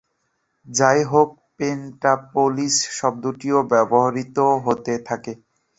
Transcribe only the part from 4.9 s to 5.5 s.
থাকে।